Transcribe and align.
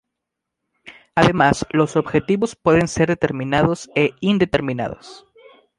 Además, 1.13 1.63
los 1.69 1.95
adjetivos 1.95 2.55
pueden 2.55 2.87
ser 2.87 3.09
determinados 3.09 3.87
e 3.93 4.13
indeterminados. 4.19 5.27